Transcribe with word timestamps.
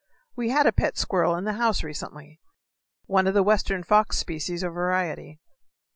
We 0.35 0.49
had 0.49 0.65
a 0.65 0.71
pet 0.71 0.97
squirrel 0.97 1.35
in 1.35 1.43
the 1.43 1.53
house 1.61 1.83
recently 1.83 2.41
one 3.05 3.27
of 3.27 3.35
the 3.35 3.43
western 3.43 3.83
fox 3.83 4.17
species 4.17 4.63
or 4.63 4.71
variety. 4.71 5.39